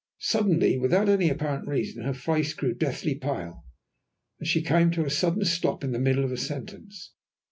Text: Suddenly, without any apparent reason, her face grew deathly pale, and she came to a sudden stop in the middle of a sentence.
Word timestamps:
Suddenly, 0.17 0.79
without 0.79 1.09
any 1.09 1.29
apparent 1.29 1.67
reason, 1.67 2.03
her 2.03 2.13
face 2.15 2.55
grew 2.55 2.73
deathly 2.73 3.13
pale, 3.13 3.63
and 4.39 4.47
she 4.47 4.63
came 4.63 4.89
to 4.89 5.05
a 5.05 5.11
sudden 5.11 5.45
stop 5.45 5.83
in 5.83 5.91
the 5.91 5.99
middle 5.99 6.25
of 6.25 6.31
a 6.31 6.37
sentence. 6.37 7.11